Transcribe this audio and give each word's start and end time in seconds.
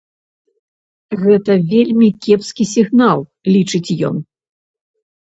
Гэта 1.23 1.57
вельмі 1.73 2.07
кепскі 2.25 2.63
сігнал, 2.71 3.19
лічыць 3.57 3.95
ён. 4.09 4.15